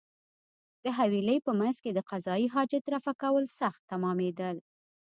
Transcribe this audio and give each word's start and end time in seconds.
د 0.83 0.85
حویلۍ 0.97 1.37
په 1.45 1.51
مېنځ 1.59 1.77
کې 1.83 1.91
د 1.93 1.99
قضای 2.09 2.43
حاجت 2.53 2.83
رفع 2.95 3.13
کول 3.21 3.45
سخت 3.59 3.81
تمامېدل. 3.91 4.55